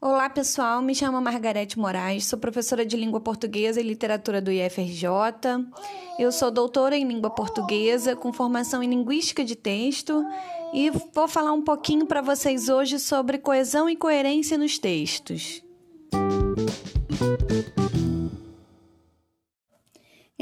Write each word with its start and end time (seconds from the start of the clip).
Olá 0.00 0.30
pessoal, 0.30 0.80
me 0.80 0.94
chamo 0.94 1.20
Margarete 1.20 1.78
Moraes, 1.78 2.24
sou 2.24 2.38
professora 2.38 2.86
de 2.86 2.96
língua 2.96 3.20
portuguesa 3.20 3.80
e 3.80 3.84
literatura 3.84 4.40
do 4.40 4.50
IFRJ. 4.50 5.06
Eu 6.18 6.32
sou 6.32 6.50
doutora 6.50 6.96
em 6.96 7.06
língua 7.06 7.28
portuguesa 7.28 8.16
com 8.16 8.32
formação 8.32 8.82
em 8.82 8.88
linguística 8.88 9.44
de 9.44 9.54
texto 9.54 10.24
e 10.72 10.90
vou 11.12 11.28
falar 11.28 11.52
um 11.52 11.62
pouquinho 11.62 12.06
para 12.06 12.22
vocês 12.22 12.70
hoje 12.70 12.98
sobre 12.98 13.36
coesão 13.36 13.88
e 13.88 13.94
coerência 13.94 14.56
nos 14.56 14.78
textos. 14.78 15.62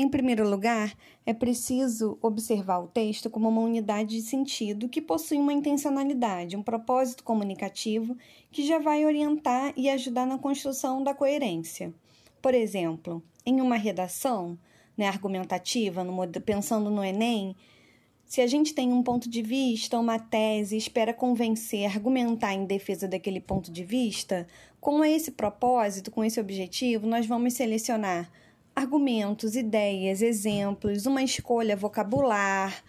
Em 0.00 0.08
primeiro 0.08 0.48
lugar, 0.48 0.96
é 1.26 1.34
preciso 1.34 2.20
observar 2.22 2.78
o 2.78 2.86
texto 2.86 3.28
como 3.28 3.48
uma 3.48 3.62
unidade 3.62 4.14
de 4.14 4.22
sentido 4.22 4.88
que 4.88 5.02
possui 5.02 5.38
uma 5.38 5.52
intencionalidade, 5.52 6.56
um 6.56 6.62
propósito 6.62 7.24
comunicativo 7.24 8.16
que 8.48 8.64
já 8.64 8.78
vai 8.78 9.04
orientar 9.04 9.72
e 9.76 9.90
ajudar 9.90 10.24
na 10.24 10.38
construção 10.38 11.02
da 11.02 11.14
coerência. 11.14 11.92
Por 12.40 12.54
exemplo, 12.54 13.20
em 13.44 13.60
uma 13.60 13.74
redação 13.74 14.56
né, 14.96 15.08
argumentativa, 15.08 16.04
no, 16.04 16.14
pensando 16.42 16.90
no 16.90 17.02
Enem, 17.02 17.56
se 18.24 18.40
a 18.40 18.46
gente 18.46 18.74
tem 18.74 18.92
um 18.92 19.02
ponto 19.02 19.28
de 19.28 19.42
vista, 19.42 19.98
uma 19.98 20.16
tese, 20.16 20.76
espera 20.76 21.12
convencer, 21.12 21.86
argumentar 21.86 22.54
em 22.54 22.66
defesa 22.66 23.08
daquele 23.08 23.40
ponto 23.40 23.72
de 23.72 23.82
vista, 23.82 24.46
com 24.80 25.04
esse 25.04 25.32
propósito, 25.32 26.12
com 26.12 26.22
esse 26.22 26.38
objetivo, 26.38 27.04
nós 27.04 27.26
vamos 27.26 27.54
selecionar 27.54 28.30
argumentos, 28.78 29.56
ideias, 29.56 30.22
exemplos, 30.22 31.04
uma 31.04 31.22
escolha 31.22 31.76
vocabular, 31.76 32.84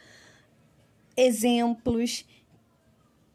exemplos 1.18 2.26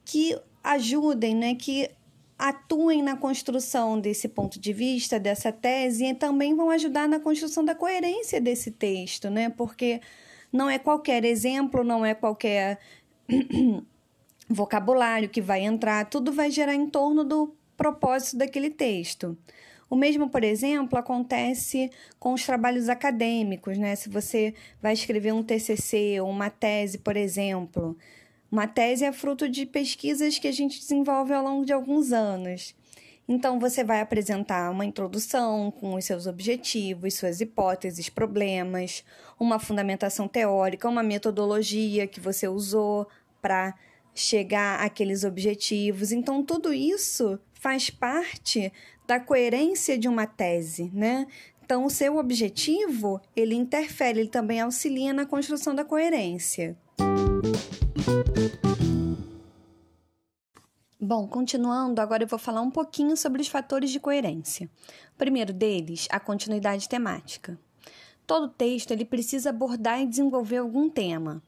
que 0.04 0.38
ajudem, 0.62 1.34
né, 1.34 1.54
que 1.54 1.90
atuem 2.38 3.02
na 3.02 3.16
construção 3.16 3.98
desse 3.98 4.28
ponto 4.28 4.60
de 4.60 4.72
vista, 4.72 5.18
dessa 5.18 5.50
tese, 5.50 6.04
e 6.04 6.14
também 6.14 6.54
vão 6.54 6.70
ajudar 6.70 7.08
na 7.08 7.18
construção 7.18 7.64
da 7.64 7.74
coerência 7.74 8.40
desse 8.40 8.70
texto, 8.70 9.30
né? 9.30 9.48
Porque 9.48 10.00
não 10.52 10.68
é 10.68 10.78
qualquer 10.78 11.24
exemplo, 11.24 11.84
não 11.84 12.04
é 12.04 12.14
qualquer 12.14 12.78
vocabulário 14.48 15.28
que 15.28 15.40
vai 15.40 15.62
entrar, 15.62 16.08
tudo 16.08 16.32
vai 16.32 16.50
gerar 16.50 16.74
em 16.74 16.88
torno 16.88 17.24
do 17.24 17.54
propósito 17.76 18.38
daquele 18.38 18.70
texto. 18.70 19.36
O 19.88 19.96
mesmo, 19.96 20.28
por 20.28 20.42
exemplo, 20.42 20.98
acontece 20.98 21.90
com 22.18 22.32
os 22.32 22.44
trabalhos 22.44 22.88
acadêmicos, 22.88 23.78
né? 23.78 23.94
Se 23.94 24.08
você 24.08 24.54
vai 24.80 24.92
escrever 24.94 25.32
um 25.32 25.42
TCC 25.42 26.20
ou 26.20 26.30
uma 26.30 26.50
tese, 26.50 26.98
por 26.98 27.16
exemplo, 27.16 27.96
uma 28.50 28.66
tese 28.66 29.04
é 29.04 29.12
fruto 29.12 29.48
de 29.48 29.66
pesquisas 29.66 30.38
que 30.38 30.48
a 30.48 30.52
gente 30.52 30.78
desenvolve 30.78 31.32
ao 31.32 31.42
longo 31.44 31.64
de 31.64 31.72
alguns 31.72 32.12
anos. 32.12 32.74
Então, 33.26 33.58
você 33.58 33.82
vai 33.82 34.00
apresentar 34.00 34.70
uma 34.70 34.84
introdução 34.84 35.70
com 35.70 35.94
os 35.94 36.04
seus 36.04 36.26
objetivos, 36.26 37.14
suas 37.14 37.40
hipóteses, 37.40 38.10
problemas, 38.10 39.02
uma 39.40 39.58
fundamentação 39.58 40.28
teórica, 40.28 40.88
uma 40.88 41.02
metodologia 41.02 42.06
que 42.06 42.20
você 42.20 42.46
usou 42.46 43.08
para 43.40 43.74
chegar 44.14 44.80
àqueles 44.80 45.24
objetivos. 45.24 46.12
Então, 46.12 46.42
tudo 46.44 46.72
isso 46.72 47.38
faz 47.52 47.90
parte 47.90 48.72
da 49.06 49.18
coerência 49.18 49.98
de 49.98 50.08
uma 50.08 50.26
tese, 50.26 50.90
né? 50.94 51.26
Então, 51.64 51.84
o 51.84 51.90
seu 51.90 52.18
objetivo, 52.18 53.20
ele 53.34 53.54
interfere, 53.54 54.20
ele 54.20 54.28
também 54.28 54.60
auxilia 54.60 55.12
na 55.12 55.24
construção 55.24 55.74
da 55.74 55.84
coerência. 55.84 56.76
Bom, 61.00 61.26
continuando, 61.26 62.00
agora 62.00 62.22
eu 62.22 62.26
vou 62.26 62.38
falar 62.38 62.62
um 62.62 62.70
pouquinho 62.70 63.16
sobre 63.16 63.42
os 63.42 63.48
fatores 63.48 63.90
de 63.90 64.00
coerência. 64.00 64.70
O 65.14 65.18
primeiro 65.18 65.52
deles, 65.52 66.06
a 66.10 66.18
continuidade 66.18 66.88
temática. 66.88 67.58
Todo 68.26 68.48
texto 68.48 68.90
ele 68.90 69.04
precisa 69.04 69.50
abordar 69.50 70.00
e 70.00 70.06
desenvolver 70.06 70.58
algum 70.58 70.88
tema. 70.88 71.42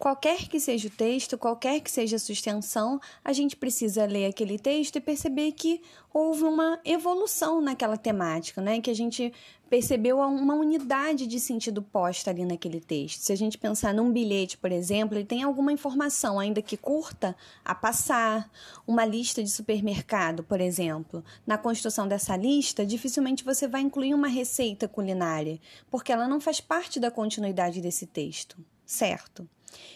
Qualquer 0.00 0.48
que 0.48 0.58
seja 0.58 0.88
o 0.88 0.90
texto, 0.90 1.36
qualquer 1.36 1.78
que 1.80 1.90
seja 1.90 2.16
a 2.16 2.32
extensão, 2.32 2.98
a 3.22 3.34
gente 3.34 3.54
precisa 3.54 4.06
ler 4.06 4.24
aquele 4.24 4.58
texto 4.58 4.96
e 4.96 5.00
perceber 5.00 5.52
que 5.52 5.82
houve 6.10 6.44
uma 6.44 6.80
evolução 6.86 7.60
naquela 7.60 7.98
temática, 7.98 8.62
né? 8.62 8.80
Que 8.80 8.90
a 8.90 8.94
gente 8.94 9.30
percebeu 9.68 10.18
uma 10.18 10.54
unidade 10.54 11.26
de 11.26 11.38
sentido 11.38 11.82
posta 11.82 12.30
ali 12.30 12.46
naquele 12.46 12.80
texto. 12.80 13.20
Se 13.20 13.30
a 13.30 13.36
gente 13.36 13.58
pensar 13.58 13.92
num 13.92 14.10
bilhete, 14.10 14.56
por 14.56 14.72
exemplo, 14.72 15.18
ele 15.18 15.26
tem 15.26 15.42
alguma 15.42 15.70
informação, 15.70 16.40
ainda 16.40 16.62
que 16.62 16.78
curta, 16.78 17.36
a 17.62 17.74
passar. 17.74 18.50
Uma 18.86 19.04
lista 19.04 19.42
de 19.42 19.50
supermercado, 19.50 20.42
por 20.42 20.62
exemplo. 20.62 21.22
Na 21.46 21.58
construção 21.58 22.08
dessa 22.08 22.34
lista, 22.38 22.86
dificilmente 22.86 23.44
você 23.44 23.68
vai 23.68 23.82
incluir 23.82 24.14
uma 24.14 24.28
receita 24.28 24.88
culinária, 24.88 25.60
porque 25.90 26.10
ela 26.10 26.26
não 26.26 26.40
faz 26.40 26.58
parte 26.58 26.98
da 26.98 27.10
continuidade 27.10 27.82
desse 27.82 28.06
texto, 28.06 28.56
certo? 28.90 29.48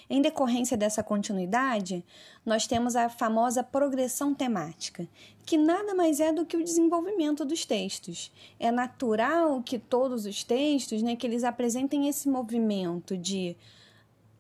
Em 0.09 0.23
decorrência 0.23 0.77
dessa 0.77 1.03
continuidade, 1.03 2.05
nós 2.47 2.65
temos 2.65 2.95
a 2.95 3.09
famosa 3.09 3.61
progressão 3.65 4.33
temática, 4.33 5.09
que 5.45 5.57
nada 5.59 5.95
mais 5.95 6.21
é 6.21 6.33
do 6.33 6.47
que 6.47 6.57
o 6.57 6.63
desenvolvimento 6.63 7.45
dos 7.45 7.65
textos. 7.65 8.31
É 8.59 8.71
natural 8.71 9.61
que 9.63 9.81
todos 9.81 10.27
os 10.27 10.45
textos, 10.45 11.03
né, 11.03 11.17
que 11.17 11.27
eles 11.27 11.43
apresentem 11.43 12.09
esse 12.09 12.29
movimento 12.29 13.17
de 13.17 13.57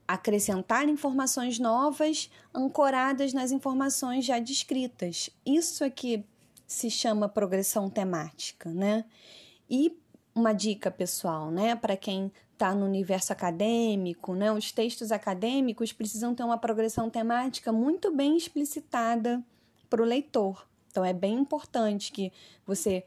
acrescentar 0.06 0.88
informações 0.88 1.58
novas 1.58 2.30
ancoradas 2.54 3.32
nas 3.32 3.50
informações 3.50 4.24
já 4.24 4.38
descritas. 4.38 5.30
Isso 5.44 5.82
é 5.82 5.90
que 5.90 6.24
se 6.64 6.88
chama 6.88 7.28
progressão 7.28 7.90
temática, 7.90 8.70
né? 8.70 9.04
E 9.68 9.96
uma 10.34 10.52
dica 10.52 10.90
pessoal, 10.90 11.50
né, 11.50 11.76
para 11.76 11.96
quem 11.96 12.32
está 12.54 12.74
no 12.74 12.86
universo 12.86 13.32
acadêmico, 13.32 14.34
né? 14.34 14.50
Os 14.52 14.72
textos 14.72 15.12
acadêmicos 15.12 15.92
precisam 15.92 16.34
ter 16.34 16.44
uma 16.44 16.56
progressão 16.56 17.10
temática 17.10 17.72
muito 17.72 18.14
bem 18.14 18.36
explicitada 18.36 19.42
para 19.90 20.00
o 20.00 20.04
leitor. 20.04 20.66
Então 20.90 21.04
é 21.04 21.12
bem 21.12 21.34
importante 21.34 22.12
que 22.12 22.32
você 22.64 23.04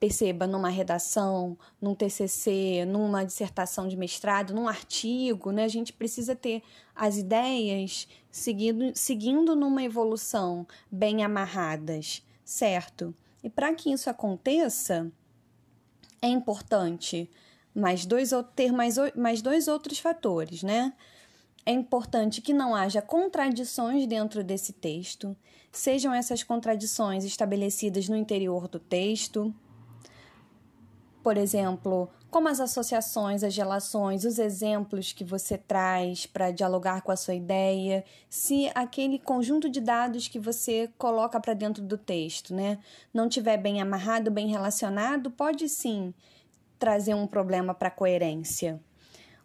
perceba 0.00 0.46
numa 0.46 0.68
redação, 0.68 1.56
num 1.80 1.94
TCC, 1.94 2.84
numa 2.86 3.24
dissertação 3.24 3.88
de 3.88 3.96
mestrado, 3.96 4.54
num 4.54 4.68
artigo, 4.68 5.50
né? 5.50 5.64
A 5.64 5.68
gente 5.68 5.92
precisa 5.92 6.34
ter 6.34 6.62
as 6.94 7.16
ideias 7.16 8.08
seguindo, 8.30 8.92
seguindo 8.94 9.54
numa 9.54 9.82
evolução 9.82 10.66
bem 10.90 11.22
amarradas, 11.22 12.22
certo? 12.44 13.14
E 13.42 13.48
para 13.48 13.74
que 13.74 13.92
isso 13.92 14.10
aconteça, 14.10 15.10
é 16.26 16.30
importante 16.30 17.30
mais 17.74 18.06
dois, 18.06 18.30
ter 18.54 18.72
mais, 18.72 18.96
mais 19.14 19.42
dois 19.42 19.68
outros 19.68 19.98
fatores, 19.98 20.62
né? 20.62 20.92
É 21.64 21.72
importante 21.72 22.40
que 22.40 22.54
não 22.54 22.74
haja 22.74 23.02
contradições 23.02 24.06
dentro 24.06 24.42
desse 24.42 24.72
texto, 24.72 25.36
sejam 25.70 26.14
essas 26.14 26.42
contradições 26.42 27.24
estabelecidas 27.24 28.08
no 28.08 28.16
interior 28.16 28.68
do 28.68 28.78
texto. 28.78 29.54
Por 31.22 31.36
exemplo, 31.36 32.08
como 32.36 32.50
as 32.50 32.60
associações, 32.60 33.42
as 33.42 33.56
relações, 33.56 34.26
os 34.26 34.38
exemplos 34.38 35.10
que 35.10 35.24
você 35.24 35.56
traz 35.56 36.26
para 36.26 36.50
dialogar 36.50 37.00
com 37.00 37.10
a 37.10 37.16
sua 37.16 37.34
ideia, 37.34 38.04
se 38.28 38.70
aquele 38.74 39.18
conjunto 39.18 39.70
de 39.70 39.80
dados 39.80 40.28
que 40.28 40.38
você 40.38 40.90
coloca 40.98 41.40
para 41.40 41.54
dentro 41.54 41.82
do 41.82 41.96
texto, 41.96 42.52
né, 42.54 42.78
não 43.10 43.26
tiver 43.26 43.56
bem 43.56 43.80
amarrado, 43.80 44.30
bem 44.30 44.48
relacionado, 44.48 45.30
pode 45.30 45.66
sim 45.66 46.12
trazer 46.78 47.14
um 47.14 47.26
problema 47.26 47.72
para 47.72 47.88
a 47.88 47.90
coerência. 47.90 48.78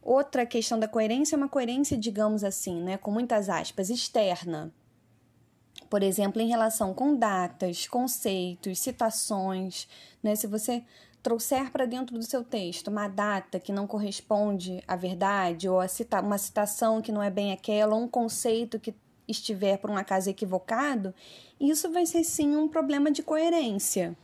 Outra 0.01 0.45
questão 0.45 0.77
da 0.77 0.85
coerência 0.85 1.35
é 1.35 1.37
uma 1.37 1.47
coerência, 1.47 1.97
digamos 1.97 2.43
assim, 2.43 2.83
né, 2.83 2.97
com 2.97 3.09
muitas 3.09 3.47
aspas, 3.47 3.89
externa. 3.89 4.69
Por 5.91 6.01
exemplo, 6.01 6.41
em 6.41 6.47
relação 6.47 6.93
com 6.93 7.13
datas, 7.15 7.85
conceitos, 7.85 8.79
citações, 8.79 9.89
né, 10.23 10.35
se 10.35 10.47
você 10.47 10.83
trouxer 11.21 11.69
para 11.69 11.85
dentro 11.85 12.17
do 12.17 12.23
seu 12.23 12.43
texto 12.43 12.87
uma 12.87 13.07
data 13.07 13.59
que 13.59 13.73
não 13.73 13.85
corresponde 13.85 14.81
à 14.87 14.95
verdade, 14.95 15.67
ou 15.67 15.85
cita 15.89 16.21
uma 16.21 16.37
citação 16.37 17.01
que 17.01 17.11
não 17.11 17.21
é 17.21 17.29
bem 17.29 17.51
aquela, 17.51 17.93
ou 17.93 18.01
um 18.01 18.07
conceito 18.07 18.79
que 18.79 18.95
estiver 19.27 19.77
por 19.77 19.91
um 19.91 19.97
acaso 19.97 20.29
equivocado, 20.29 21.13
isso 21.59 21.91
vai 21.91 22.05
ser 22.05 22.23
sim 22.23 22.55
um 22.55 22.69
problema 22.69 23.11
de 23.11 23.21
coerência 23.21 24.17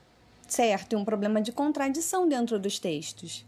certo? 0.47 0.93
E 0.93 0.95
um 0.95 1.05
problema 1.05 1.41
de 1.41 1.51
contradição 1.51 2.27
dentro 2.27 2.57
dos 2.57 2.79
textos. 2.79 3.45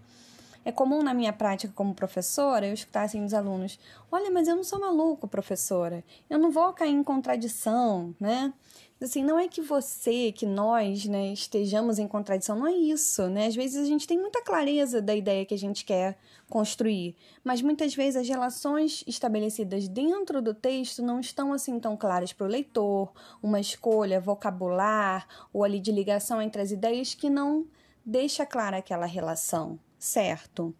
É 0.70 0.72
comum 0.72 1.02
na 1.02 1.16
minha 1.16 1.34
prática 1.34 1.74
como 1.76 1.96
professora 1.96 2.68
eu 2.68 2.76
escutar 2.76 3.02
assim 3.02 3.24
dos 3.24 3.34
alunos: 3.34 3.80
olha, 4.12 4.30
mas 4.30 4.48
eu 4.48 4.56
não 4.56 4.64
sou 4.64 4.80
maluco, 4.80 5.28
professora, 5.28 6.04
eu 6.30 6.38
não 6.38 6.52
vou 6.52 6.72
cair 6.74 6.92
em 6.92 7.04
contradição, 7.04 8.16
né? 8.20 8.54
assim, 9.02 9.24
não 9.24 9.40
é 9.40 9.48
que 9.48 9.62
você, 9.62 10.32
que 10.32 10.46
nós, 10.46 11.06
né, 11.06 11.34
estejamos 11.34 11.98
em 11.98 12.08
contradição, 12.08 12.56
não 12.56 12.68
é 12.68 12.74
isso, 12.74 13.28
né? 13.30 13.48
Às 13.48 13.56
vezes 13.56 13.82
a 13.82 13.86
gente 13.86 14.06
tem 14.06 14.20
muita 14.20 14.44
clareza 14.44 15.02
da 15.02 15.16
ideia 15.16 15.44
que 15.46 15.54
a 15.54 15.58
gente 15.58 15.86
quer 15.86 16.20
construir, 16.50 17.16
mas 17.44 17.62
muitas 17.64 17.96
vezes 17.96 18.18
as 18.18 18.28
relações 18.28 19.04
estabelecidas 19.08 19.88
dentro 19.88 20.40
do 20.40 20.54
texto 20.54 21.02
não 21.02 21.20
estão 21.20 21.52
assim 21.52 21.80
tão 21.80 21.98
claras 21.98 22.32
para 22.32 22.46
o 22.46 22.50
leitor, 22.50 23.12
uma 23.42 23.60
escolha 23.60 24.20
vocabular 24.20 25.26
ou 25.52 25.64
ali 25.64 25.80
de 25.80 25.92
ligação 25.92 26.40
entre 26.40 26.62
as 26.62 26.70
ideias 26.70 27.16
que 27.16 27.30
não 27.30 27.66
deixa 28.06 28.46
clara 28.46 28.78
aquela 28.78 29.06
relação, 29.06 29.80
certo? 30.00 30.74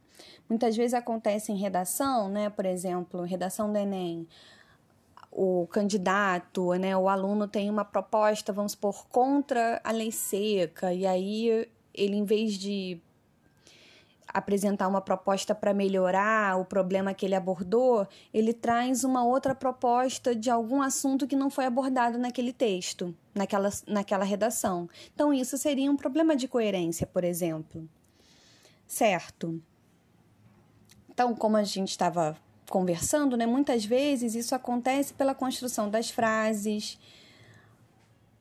Muitas 0.50 0.76
vezes 0.76 0.94
acontece 0.96 1.52
em 1.52 1.58
redação, 1.58 2.30
né? 2.30 2.50
Por 2.50 2.66
exemplo, 2.66 3.22
redação 3.22 3.72
do 3.72 3.78
Enem 3.78 4.28
o 5.32 5.68
candidato, 5.68 6.74
né, 6.74 6.98
o 6.98 7.08
aluno 7.08 7.48
tem 7.48 7.70
uma 7.70 7.86
proposta, 7.86 8.52
vamos 8.52 8.72
supor, 8.72 9.06
contra 9.10 9.80
a 9.84 9.92
lei 9.92 10.12
seca, 10.12 10.92
e 10.92 11.06
aí 11.06 11.70
ele, 11.94 12.16
em 12.16 12.26
vez 12.26 12.54
de 12.54 13.00
apresentar 14.28 14.88
uma 14.88 15.02
proposta 15.02 15.56
para 15.56 15.74
melhorar 15.74 16.60
o 16.60 16.66
problema 16.66 17.14
que 17.14 17.26
ele 17.26 17.36
abordou, 17.36 18.08
ele 18.34 18.54
traz 18.54 19.04
uma 19.04 19.24
outra 19.24 19.56
proposta 19.56 20.36
de 20.36 20.50
algum 20.50 20.82
assunto 20.82 21.28
que 21.28 21.36
não 21.36 21.50
foi 21.50 21.66
abordado 21.66 22.18
naquele 22.18 22.54
texto, 22.54 23.16
naquela, 23.34 23.70
naquela 23.88 24.24
redação. 24.24 24.88
Então, 25.14 25.34
isso 25.34 25.58
seria 25.58 25.92
um 25.92 25.98
problema 25.98 26.36
de 26.36 26.48
coerência, 26.48 27.08
por 27.08 27.24
exemplo. 27.24 27.90
Certo? 28.90 29.62
Então, 31.08 31.36
como 31.36 31.56
a 31.56 31.64
gente 31.64 31.90
estava 31.90 32.36
conversando, 32.68 33.38
né, 33.38 33.46
muitas 33.46 33.86
vezes 33.86 34.34
isso 34.34 34.56
acontece 34.56 35.14
pela 35.14 35.36
construção 35.36 35.92
das 35.92 36.10
frases, 36.10 36.98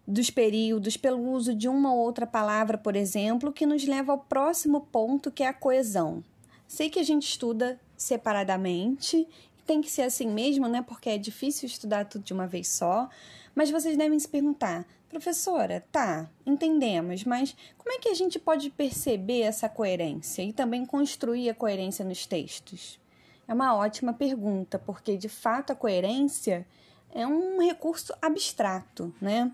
dos 0.06 0.30
períodos, 0.30 0.96
pelo 0.96 1.20
uso 1.30 1.54
de 1.54 1.68
uma 1.68 1.92
ou 1.92 1.98
outra 1.98 2.26
palavra, 2.26 2.78
por 2.78 2.96
exemplo, 2.96 3.52
que 3.52 3.66
nos 3.66 3.84
leva 3.84 4.12
ao 4.12 4.18
próximo 4.18 4.80
ponto, 4.80 5.30
que 5.30 5.42
é 5.42 5.48
a 5.48 5.52
coesão. 5.52 6.24
Sei 6.66 6.88
que 6.88 6.98
a 6.98 7.04
gente 7.04 7.28
estuda 7.28 7.78
separadamente, 7.94 9.28
tem 9.66 9.82
que 9.82 9.90
ser 9.90 10.02
assim 10.02 10.28
mesmo, 10.28 10.66
né? 10.66 10.80
Porque 10.80 11.10
é 11.10 11.18
difícil 11.18 11.66
estudar 11.66 12.06
tudo 12.06 12.24
de 12.24 12.32
uma 12.32 12.46
vez 12.46 12.68
só, 12.68 13.10
mas 13.58 13.72
vocês 13.72 13.96
devem 13.96 14.16
se 14.20 14.28
perguntar: 14.28 14.87
professora, 15.08 15.84
tá, 15.90 16.31
entendemos, 16.46 17.25
mas 17.25 17.56
como 17.76 17.93
é 17.93 17.99
que 17.99 18.08
a 18.08 18.14
gente 18.14 18.38
pode 18.38 18.70
perceber 18.70 19.40
essa 19.40 19.69
coerência 19.69 20.43
e 20.44 20.52
também 20.52 20.87
construir 20.87 21.50
a 21.50 21.55
coerência 21.55 22.05
nos 22.05 22.25
textos? 22.25 23.00
É 23.49 23.52
uma 23.52 23.75
ótima 23.75 24.12
pergunta, 24.12 24.78
porque 24.78 25.16
de 25.16 25.28
fato 25.28 25.72
a 25.72 25.75
coerência 25.75 26.64
é 27.10 27.26
um 27.26 27.60
recurso 27.60 28.14
abstrato, 28.22 29.12
né? 29.20 29.50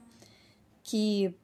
Que 0.82 1.34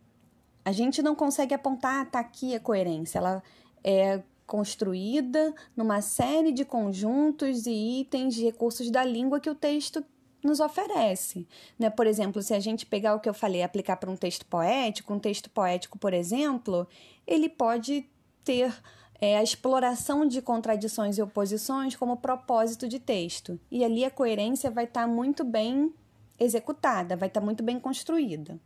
a 0.62 0.70
gente 0.70 1.00
não 1.00 1.14
consegue 1.14 1.54
apontar, 1.54 2.02
ah, 2.02 2.04
tá 2.04 2.20
aqui 2.20 2.54
a 2.54 2.60
coerência. 2.60 3.20
Ela 3.20 3.42
é 3.82 4.22
construída 4.46 5.54
numa 5.74 6.02
série 6.02 6.52
de 6.52 6.66
conjuntos 6.66 7.64
e 7.64 8.00
itens 8.00 8.34
de 8.34 8.44
recursos 8.44 8.90
da 8.90 9.02
língua 9.02 9.40
que 9.40 9.48
o 9.48 9.54
texto 9.54 10.04
nos 10.42 10.60
oferece. 10.60 11.46
Né? 11.78 11.90
Por 11.90 12.06
exemplo, 12.06 12.42
se 12.42 12.54
a 12.54 12.60
gente 12.60 12.86
pegar 12.86 13.14
o 13.14 13.20
que 13.20 13.28
eu 13.28 13.34
falei, 13.34 13.62
aplicar 13.62 13.96
para 13.96 14.10
um 14.10 14.16
texto 14.16 14.46
poético, 14.46 15.12
um 15.12 15.18
texto 15.18 15.50
poético, 15.50 15.98
por 15.98 16.12
exemplo, 16.12 16.86
ele 17.26 17.48
pode 17.48 18.06
ter 18.44 18.72
é 19.20 19.36
a 19.36 19.42
exploração 19.42 20.26
de 20.26 20.40
contradições 20.40 21.18
e 21.18 21.22
oposições 21.22 21.94
como 21.94 22.16
propósito 22.16 22.88
de 22.88 22.98
texto. 22.98 23.60
E 23.70 23.84
ali 23.84 24.02
a 24.02 24.10
coerência 24.10 24.70
vai 24.70 24.84
estar 24.84 25.02
tá 25.02 25.06
muito 25.06 25.44
bem 25.44 25.92
executada, 26.38 27.16
vai 27.16 27.28
estar 27.28 27.40
tá 27.40 27.44
muito 27.44 27.62
bem 27.62 27.78
construída. 27.78 28.58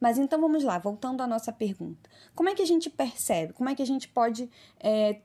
Mas 0.00 0.18
então 0.18 0.40
vamos 0.40 0.64
lá, 0.64 0.78
voltando 0.78 1.22
à 1.22 1.28
nossa 1.28 1.52
pergunta. 1.52 2.10
Como 2.34 2.48
é 2.48 2.54
que 2.56 2.62
a 2.62 2.66
gente 2.66 2.90
percebe? 2.90 3.52
Como 3.52 3.68
é 3.68 3.74
que 3.74 3.82
a 3.82 3.86
gente 3.86 4.08
pode 4.08 4.50
é, 4.80 5.20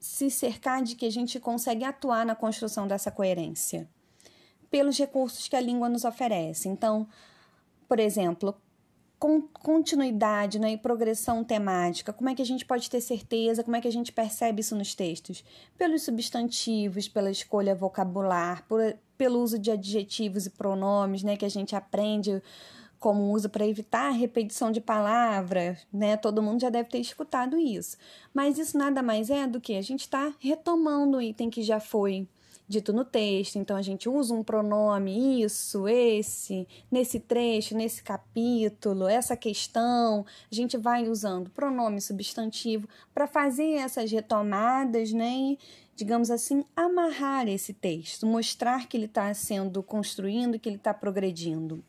se 0.00 0.30
cercar 0.30 0.82
de 0.82 0.96
que 0.96 1.04
a 1.04 1.10
gente 1.10 1.38
consegue 1.38 1.84
atuar 1.84 2.24
na 2.24 2.34
construção 2.34 2.88
dessa 2.88 3.10
coerência? 3.10 3.86
Pelos 4.72 4.98
recursos 4.98 5.46
que 5.46 5.54
a 5.54 5.60
língua 5.60 5.88
nos 5.88 6.04
oferece. 6.04 6.68
Então, 6.68 7.06
por 7.86 8.00
exemplo, 8.00 8.56
continuidade 9.62 10.58
né, 10.58 10.72
e 10.72 10.76
progressão 10.76 11.44
temática. 11.44 12.12
Como 12.12 12.28
é 12.28 12.34
que 12.34 12.42
a 12.42 12.46
gente 12.46 12.64
pode 12.64 12.90
ter 12.90 13.00
certeza? 13.00 13.62
Como 13.62 13.76
é 13.76 13.80
que 13.80 13.86
a 13.86 13.92
gente 13.92 14.10
percebe 14.10 14.60
isso 14.60 14.74
nos 14.74 14.94
textos? 14.94 15.44
Pelos 15.78 16.02
substantivos, 16.02 17.06
pela 17.06 17.30
escolha 17.30 17.74
vocabular, 17.74 18.66
por, 18.66 18.80
pelo 19.16 19.40
uso 19.40 19.58
de 19.58 19.70
adjetivos 19.70 20.46
e 20.46 20.50
pronomes, 20.50 21.22
né, 21.22 21.36
que 21.36 21.44
a 21.44 21.50
gente 21.50 21.76
aprende 21.76 22.42
como 22.98 23.32
uso 23.32 23.48
para 23.48 23.66
evitar 23.66 24.08
a 24.08 24.12
repetição 24.12 24.70
de 24.70 24.80
palavras, 24.80 25.86
né? 25.92 26.16
Todo 26.16 26.40
mundo 26.40 26.60
já 26.60 26.70
deve 26.70 26.88
ter 26.88 27.00
escutado 27.00 27.58
isso. 27.58 27.96
Mas 28.32 28.58
isso 28.58 28.78
nada 28.78 29.02
mais 29.02 29.28
é 29.28 29.44
do 29.44 29.60
que 29.60 29.74
a 29.74 29.82
gente 29.82 30.02
está 30.02 30.32
retomando 30.38 31.18
o 31.18 31.22
item 31.22 31.50
que 31.50 31.62
já 31.62 31.80
foi 31.80 32.28
dito 32.68 32.92
no 32.92 33.04
texto. 33.04 33.56
Então 33.56 33.76
a 33.76 33.82
gente 33.82 34.08
usa 34.08 34.34
um 34.34 34.42
pronome, 34.42 35.42
isso, 35.42 35.86
esse, 35.88 36.66
nesse 36.90 37.20
trecho, 37.20 37.76
nesse 37.76 38.02
capítulo, 38.02 39.06
essa 39.06 39.36
questão. 39.36 40.24
A 40.50 40.54
gente 40.54 40.76
vai 40.76 41.08
usando 41.08 41.50
pronome 41.50 42.00
substantivo 42.00 42.88
para 43.14 43.26
fazer 43.26 43.72
essas 43.74 44.10
retomadas, 44.10 45.12
né? 45.12 45.30
E, 45.30 45.58
digamos 45.94 46.30
assim, 46.30 46.64
amarrar 46.74 47.46
esse 47.48 47.72
texto, 47.72 48.26
mostrar 48.26 48.88
que 48.88 48.96
ele 48.96 49.06
está 49.06 49.32
sendo 49.34 49.82
construindo, 49.82 50.58
que 50.58 50.68
ele 50.68 50.76
está 50.76 50.94
progredindo. 50.94 51.84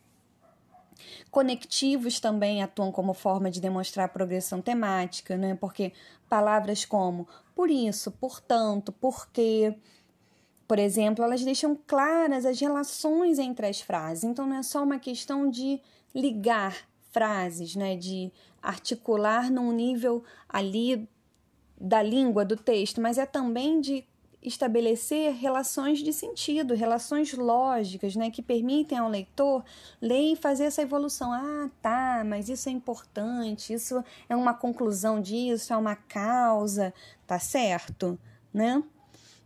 Conectivos 1.32 2.20
também 2.20 2.62
atuam 2.62 2.92
como 2.92 3.14
forma 3.14 3.50
de 3.50 3.60
demonstrar 3.60 4.10
progressão 4.10 4.62
temática, 4.62 5.36
né? 5.36 5.56
Porque 5.56 5.92
palavras 6.30 6.86
como 6.86 7.28
por 7.56 7.70
isso, 7.70 8.12
portanto, 8.12 8.92
porque, 8.92 9.76
por 10.68 10.80
exemplo, 10.80 11.24
elas 11.24 11.44
deixam 11.44 11.78
claras 11.88 12.46
as 12.46 12.60
relações 12.60 13.40
entre 13.40 13.68
as 13.68 13.82
frases. 13.82 14.24
Então, 14.24 14.48
não 14.48 14.58
é 14.58 14.64
só 14.64 14.84
uma 14.84 15.00
questão 15.00 15.50
de 15.50 15.80
ligar 16.14 16.88
frases, 17.12 17.76
né, 17.76 17.96
de 17.96 18.32
articular 18.62 19.52
num 19.52 19.72
nível 19.72 20.24
ali 20.50 21.08
da 21.80 22.02
língua 22.02 22.46
do 22.46 22.56
texto, 22.56 23.02
mas 23.02 23.18
é 23.18 23.26
também 23.26 23.82
de 23.82 24.06
estabelecer 24.42 25.34
relações 25.34 26.00
de 26.00 26.12
sentido, 26.12 26.74
relações 26.74 27.34
lógicas, 27.34 28.16
né, 28.16 28.30
que 28.30 28.42
permitem 28.42 28.98
ao 28.98 29.10
leitor 29.10 29.64
ler 30.02 30.34
e 30.34 30.36
fazer 30.36 30.66
essa 30.66 30.82
evolução. 30.82 31.32
Ah, 31.32 31.70
tá, 31.82 32.24
mas 32.26 32.50
isso 32.50 32.68
é 32.68 32.72
importante, 32.72 33.74
isso 33.74 34.04
é 34.28 34.36
uma 34.36 34.54
conclusão 34.54 35.22
disso, 35.22 35.72
é 35.74 35.78
uma 35.78 35.96
causa, 35.96 36.94
tá 37.26 37.40
certo, 37.40 38.20
né? 38.54 38.84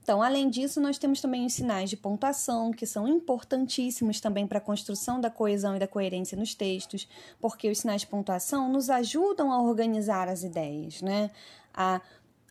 Então, 0.08 0.22
além 0.22 0.50
disso, 0.50 0.80
nós 0.80 0.98
temos 0.98 1.20
também 1.20 1.46
os 1.46 1.52
sinais 1.52 1.90
de 1.90 1.98
pontuação, 1.98 2.72
que 2.72 2.86
são 2.86 3.06
importantíssimos 3.10 4.22
também 4.22 4.48
para 4.48 4.58
a 4.58 4.62
construção 4.62 5.20
da 5.20 5.30
coesão 5.30 5.76
e 5.76 5.80
da 5.80 5.86
coerência 5.86 6.38
nos 6.38 6.56
textos, 6.56 7.10
porque 7.42 7.70
os 7.70 7.80
sinais 7.80 8.00
de 8.00 8.08
pontuação 8.08 8.72
nos 8.72 8.90
ajudam 8.90 9.52
a 9.52 9.62
organizar 9.62 10.30
as 10.30 10.44
ideias, 10.44 11.02
né? 11.02 11.30
A 11.74 12.00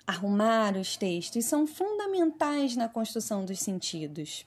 arrumar 0.07 0.77
os 0.77 0.99
textos, 0.99 1.47
são 1.47 1.67
fundamentais 1.67 2.77
na 2.77 2.91
construção 2.91 3.43
dos 3.43 3.59
sentidos. 3.59 4.45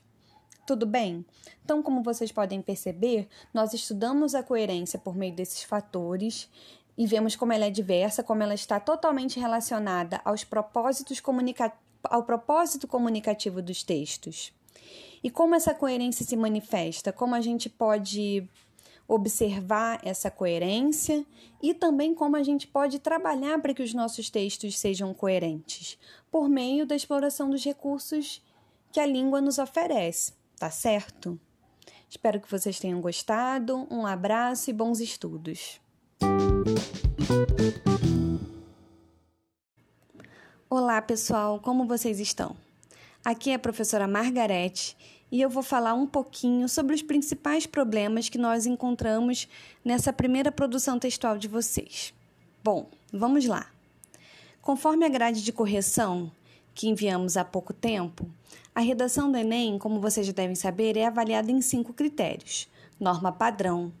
Tudo 0.64 0.86
bem? 0.86 1.26
Então, 1.64 1.82
como 1.82 2.04
vocês 2.04 2.30
podem 2.30 2.62
perceber, 2.62 3.26
nós 3.52 3.74
estudamos 3.74 4.36
a 4.36 4.42
coerência 4.44 5.00
por 5.00 5.16
meio 5.16 5.34
desses 5.34 5.64
fatores 5.64 6.48
e 6.96 7.08
vemos 7.08 7.34
como 7.34 7.52
ela 7.52 7.64
é 7.64 7.70
diversa, 7.70 8.22
como 8.22 8.44
ela 8.44 8.54
está 8.54 8.78
totalmente 8.78 9.40
relacionada 9.40 10.20
aos 10.24 10.44
propósitos 10.44 11.18
comunicativos 11.18 11.89
ao 12.04 12.24
propósito 12.24 12.86
comunicativo 12.86 13.60
dos 13.62 13.82
textos. 13.82 14.52
E 15.22 15.30
como 15.30 15.54
essa 15.54 15.74
coerência 15.74 16.24
se 16.24 16.36
manifesta? 16.36 17.12
Como 17.12 17.34
a 17.34 17.40
gente 17.40 17.68
pode 17.68 18.48
observar 19.06 20.00
essa 20.04 20.30
coerência 20.30 21.26
e 21.60 21.74
também 21.74 22.14
como 22.14 22.36
a 22.36 22.42
gente 22.42 22.66
pode 22.66 23.00
trabalhar 23.00 23.60
para 23.60 23.74
que 23.74 23.82
os 23.82 23.92
nossos 23.92 24.30
textos 24.30 24.78
sejam 24.78 25.12
coerentes, 25.12 25.98
por 26.30 26.48
meio 26.48 26.86
da 26.86 26.94
exploração 26.94 27.50
dos 27.50 27.64
recursos 27.64 28.40
que 28.92 29.00
a 29.00 29.06
língua 29.06 29.40
nos 29.40 29.58
oferece, 29.58 30.32
tá 30.58 30.70
certo? 30.70 31.38
Espero 32.08 32.40
que 32.40 32.50
vocês 32.50 32.78
tenham 32.78 33.00
gostado. 33.00 33.86
Um 33.90 34.04
abraço 34.06 34.70
e 34.70 34.72
bons 34.72 35.00
estudos. 35.00 35.80
Olá, 40.72 41.02
pessoal, 41.02 41.58
como 41.58 41.84
vocês 41.84 42.20
estão? 42.20 42.54
Aqui 43.24 43.50
é 43.50 43.54
a 43.54 43.58
professora 43.58 44.06
Margarete 44.06 44.96
e 45.28 45.40
eu 45.42 45.50
vou 45.50 45.64
falar 45.64 45.94
um 45.94 46.06
pouquinho 46.06 46.68
sobre 46.68 46.94
os 46.94 47.02
principais 47.02 47.66
problemas 47.66 48.28
que 48.28 48.38
nós 48.38 48.66
encontramos 48.66 49.48
nessa 49.84 50.12
primeira 50.12 50.52
produção 50.52 50.96
textual 50.96 51.36
de 51.36 51.48
vocês. 51.48 52.14
Bom, 52.62 52.88
vamos 53.12 53.46
lá. 53.46 53.66
Conforme 54.62 55.04
a 55.04 55.08
grade 55.08 55.42
de 55.42 55.52
correção 55.52 56.30
que 56.72 56.88
enviamos 56.88 57.36
há 57.36 57.44
pouco 57.44 57.72
tempo, 57.72 58.30
a 58.72 58.78
redação 58.78 59.28
do 59.28 59.38
Enem, 59.38 59.76
como 59.76 60.00
vocês 60.00 60.24
já 60.24 60.32
devem 60.32 60.54
saber, 60.54 60.96
é 60.96 61.04
avaliada 61.04 61.50
em 61.50 61.60
cinco 61.60 61.92
critérios: 61.92 62.68
norma 63.00 63.32
padrão, 63.32 63.92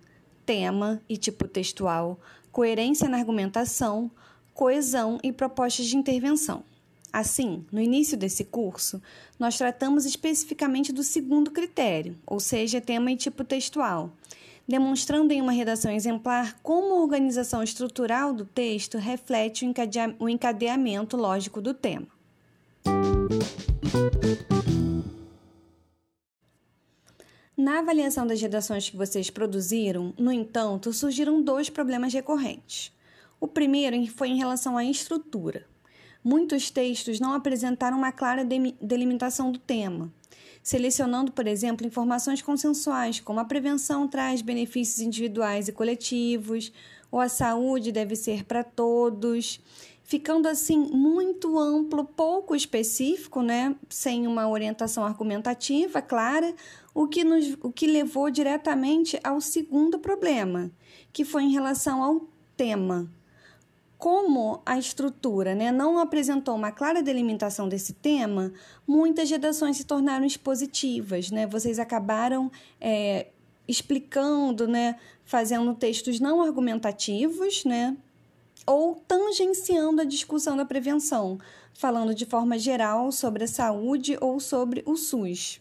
tema 0.46 1.02
e 1.08 1.16
tipo 1.16 1.48
textual, 1.48 2.16
coerência 2.52 3.08
na 3.08 3.18
argumentação, 3.18 4.08
coesão 4.60 5.18
e 5.22 5.32
propostas 5.32 5.86
de 5.86 5.96
intervenção. 5.96 6.62
Assim, 7.10 7.64
no 7.72 7.80
início 7.80 8.14
desse 8.14 8.44
curso, 8.44 9.00
nós 9.38 9.56
tratamos 9.56 10.04
especificamente 10.04 10.92
do 10.92 11.02
segundo 11.02 11.50
critério, 11.50 12.18
ou 12.26 12.38
seja, 12.38 12.78
tema 12.78 13.10
e 13.10 13.16
tipo 13.16 13.42
textual, 13.42 14.12
demonstrando 14.68 15.32
em 15.32 15.40
uma 15.40 15.50
redação 15.50 15.90
exemplar 15.90 16.58
como 16.62 16.92
a 16.92 17.00
organização 17.00 17.62
estrutural 17.62 18.34
do 18.34 18.44
texto 18.44 18.98
reflete 18.98 19.64
o 20.18 20.28
encadeamento 20.28 21.16
lógico 21.16 21.62
do 21.62 21.72
tema. 21.72 22.06
Na 27.56 27.78
avaliação 27.78 28.26
das 28.26 28.42
redações 28.42 28.90
que 28.90 28.96
vocês 28.98 29.30
produziram, 29.30 30.12
no 30.18 30.30
entanto, 30.30 30.92
surgiram 30.92 31.40
dois 31.40 31.70
problemas 31.70 32.12
recorrentes. 32.12 32.92
O 33.40 33.48
primeiro 33.48 34.06
foi 34.08 34.28
em 34.28 34.36
relação 34.36 34.76
à 34.76 34.84
estrutura. 34.84 35.66
Muitos 36.22 36.70
textos 36.70 37.18
não 37.18 37.32
apresentaram 37.32 37.96
uma 37.96 38.12
clara 38.12 38.44
delimitação 38.44 39.50
do 39.50 39.58
tema, 39.58 40.12
selecionando, 40.62 41.32
por 41.32 41.46
exemplo, 41.46 41.86
informações 41.86 42.42
consensuais, 42.42 43.18
como 43.18 43.40
a 43.40 43.44
prevenção 43.46 44.06
traz 44.06 44.42
benefícios 44.42 45.00
individuais 45.00 45.68
e 45.68 45.72
coletivos, 45.72 46.70
ou 47.10 47.18
a 47.18 47.30
saúde 47.30 47.90
deve 47.90 48.14
ser 48.14 48.44
para 48.44 48.62
todos, 48.62 49.58
ficando 50.04 50.46
assim 50.46 50.76
muito 50.76 51.58
amplo, 51.58 52.04
pouco 52.04 52.54
específico, 52.54 53.40
né? 53.40 53.74
sem 53.88 54.26
uma 54.26 54.46
orientação 54.50 55.02
argumentativa 55.02 56.02
clara, 56.02 56.54
o 56.92 57.08
que, 57.08 57.24
nos, 57.24 57.56
o 57.62 57.72
que 57.72 57.86
levou 57.86 58.30
diretamente 58.30 59.18
ao 59.24 59.40
segundo 59.40 59.98
problema, 59.98 60.70
que 61.10 61.24
foi 61.24 61.44
em 61.44 61.52
relação 61.52 62.02
ao 62.02 62.28
tema 62.54 63.10
como 64.00 64.62
a 64.64 64.78
estrutura 64.78 65.54
né, 65.54 65.70
não 65.70 65.98
apresentou 65.98 66.56
uma 66.56 66.72
clara 66.72 67.02
delimitação 67.02 67.68
desse 67.68 67.92
tema, 67.92 68.50
muitas 68.86 69.30
redações 69.30 69.76
se 69.76 69.84
tornaram 69.84 70.24
expositivas. 70.24 71.30
Né? 71.30 71.46
Vocês 71.46 71.78
acabaram 71.78 72.50
é, 72.80 73.26
explicando, 73.68 74.66
né, 74.66 74.96
fazendo 75.22 75.74
textos 75.74 76.18
não 76.18 76.40
argumentativos, 76.40 77.62
né, 77.66 77.94
ou 78.66 78.94
tangenciando 79.06 80.00
a 80.00 80.04
discussão 80.04 80.56
da 80.56 80.64
prevenção, 80.64 81.38
falando 81.74 82.14
de 82.14 82.24
forma 82.24 82.58
geral 82.58 83.12
sobre 83.12 83.44
a 83.44 83.48
saúde 83.48 84.16
ou 84.18 84.40
sobre 84.40 84.82
o 84.86 84.96
SUS. 84.96 85.60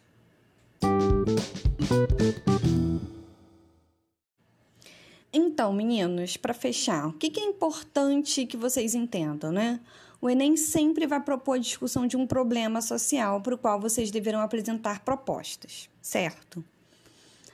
Então, 5.59 5.73
meninos, 5.73 6.37
para 6.37 6.53
fechar, 6.53 7.05
o 7.05 7.11
que 7.11 7.37
é 7.37 7.43
importante 7.43 8.45
que 8.45 8.55
vocês 8.55 8.95
entendam, 8.95 9.51
né? 9.51 9.81
O 10.21 10.29
Enem 10.29 10.55
sempre 10.55 11.05
vai 11.05 11.19
propor 11.19 11.55
a 11.55 11.57
discussão 11.57 12.07
de 12.07 12.15
um 12.15 12.25
problema 12.25 12.81
social 12.81 13.41
para 13.41 13.55
o 13.55 13.57
qual 13.57 13.77
vocês 13.77 14.09
deverão 14.09 14.39
apresentar 14.39 15.01
propostas, 15.01 15.89
certo? 16.01 16.63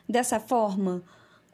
Dessa 0.08 0.40
forma, 0.40 1.02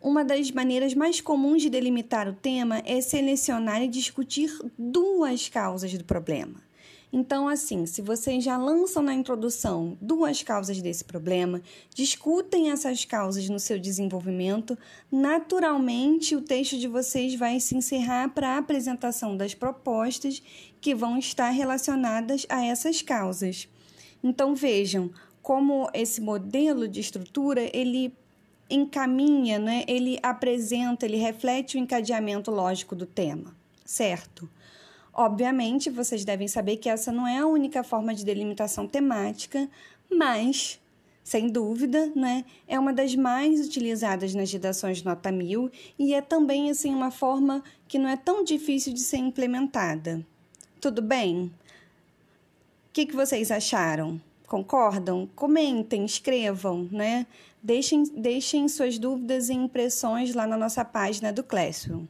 uma 0.01 0.25
das 0.25 0.51
maneiras 0.51 0.93
mais 0.93 1.21
comuns 1.21 1.61
de 1.61 1.69
delimitar 1.69 2.27
o 2.27 2.33
tema 2.33 2.83
é 2.85 2.99
selecionar 2.99 3.81
e 3.81 3.87
discutir 3.87 4.53
duas 4.77 5.47
causas 5.47 5.93
do 5.93 6.03
problema. 6.03 6.59
Então, 7.13 7.49
assim, 7.49 7.85
se 7.85 8.01
vocês 8.01 8.41
já 8.41 8.57
lançam 8.57 9.03
na 9.03 9.13
introdução 9.13 9.97
duas 9.99 10.41
causas 10.41 10.81
desse 10.81 11.03
problema, 11.03 11.61
discutem 11.93 12.71
essas 12.71 13.03
causas 13.03 13.49
no 13.49 13.59
seu 13.59 13.77
desenvolvimento, 13.77 14.77
naturalmente 15.11 16.37
o 16.37 16.41
texto 16.41 16.77
de 16.77 16.87
vocês 16.87 17.35
vai 17.35 17.59
se 17.59 17.75
encerrar 17.75 18.29
para 18.29 18.51
a 18.51 18.57
apresentação 18.59 19.35
das 19.35 19.53
propostas 19.53 20.41
que 20.79 20.95
vão 20.95 21.17
estar 21.17 21.49
relacionadas 21.49 22.45
a 22.47 22.65
essas 22.65 23.01
causas. 23.01 23.67
Então, 24.23 24.55
vejam 24.55 25.11
como 25.41 25.89
esse 25.93 26.21
modelo 26.21 26.87
de 26.87 27.01
estrutura 27.01 27.69
ele 27.75 28.13
encaminha, 28.69 29.59
né? 29.59 29.83
ele 29.85 30.17
apresenta, 30.23 31.05
ele 31.05 31.17
reflete 31.17 31.75
o 31.75 31.79
encadeamento 31.79 32.49
lógico 32.49 32.95
do 32.95 33.05
tema, 33.05 33.53
certo? 33.83 34.49
Obviamente, 35.13 35.89
vocês 35.89 36.23
devem 36.23 36.47
saber 36.47 36.77
que 36.77 36.89
essa 36.89 37.11
não 37.11 37.27
é 37.27 37.39
a 37.39 37.45
única 37.45 37.83
forma 37.83 38.15
de 38.15 38.23
delimitação 38.23 38.87
temática, 38.87 39.69
mas, 40.09 40.79
sem 41.23 41.49
dúvida, 41.49 42.11
né, 42.15 42.45
é 42.65 42.79
uma 42.79 42.93
das 42.93 43.13
mais 43.15 43.65
utilizadas 43.65 44.33
nas 44.33 44.51
redações 44.51 45.03
nota 45.03 45.31
1000 45.31 45.69
e 45.99 46.13
é 46.13 46.21
também 46.21 46.69
assim 46.69 46.93
uma 46.95 47.11
forma 47.11 47.61
que 47.87 47.99
não 47.99 48.07
é 48.07 48.15
tão 48.15 48.43
difícil 48.43 48.93
de 48.93 49.01
ser 49.01 49.17
implementada. 49.17 50.25
Tudo 50.79 51.01
bem? 51.01 51.51
O 52.89 52.93
que, 52.93 53.05
que 53.05 53.15
vocês 53.15 53.51
acharam? 53.51 54.19
Concordam? 54.47 55.29
Comentem, 55.35 56.05
escrevam, 56.05 56.87
né? 56.91 57.27
Deixem, 57.61 58.03
deixem 58.03 58.67
suas 58.67 58.97
dúvidas 58.97 59.49
e 59.49 59.53
impressões 59.53 60.33
lá 60.33 60.47
na 60.47 60.57
nossa 60.57 60.83
página 60.83 61.31
do 61.31 61.43
Classroom 61.43 62.05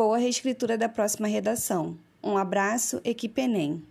boa 0.00 0.16
reescritura 0.16 0.78
da 0.78 0.88
próxima 0.88 1.28
redação. 1.28 1.94
Um 2.24 2.38
abraço, 2.38 3.02
equipe 3.04 3.42
Enem. 3.42 3.82